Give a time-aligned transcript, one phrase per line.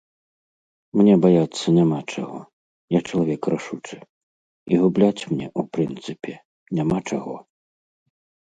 [0.99, 2.39] Мне баяцца няма чаго,
[2.95, 3.97] я чалавек рашучы,
[4.73, 6.33] і губляць мне, у прынцыпе,
[6.81, 7.35] няма чаго.